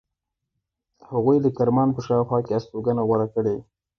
هغوی 1.09 1.37
د 1.41 1.47
کرمان 1.57 1.89
په 1.93 2.01
شاوخوا 2.05 2.39
کې 2.45 2.53
استوګنه 2.57 3.01
غوره 3.07 3.27
کړې. 3.35 3.57